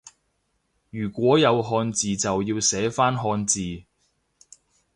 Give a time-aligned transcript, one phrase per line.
[0.89, 3.83] 如果有漢字就要寫返漢字